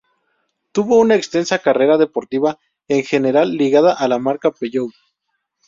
[0.71, 2.57] Tuvo una extensa carrera deportiva,
[2.87, 4.89] en general ligada a la marca Peugeot.